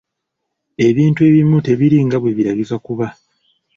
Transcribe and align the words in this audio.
Ebintu 0.87 1.19
ebimu 1.29 1.57
tebiri 1.67 1.97
nga 2.05 2.17
bwe 2.19 2.35
birabika 2.37 2.75
kuba. 2.85 3.07